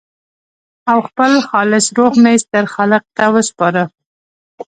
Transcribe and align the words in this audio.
او 0.91 0.97
خپل 1.07 1.31
خالص 1.49 1.85
روح 1.97 2.13
مې 2.23 2.33
ستر 2.43 2.65
خالق 2.73 3.03
ته 3.17 3.25
وسپاره. 3.35 3.83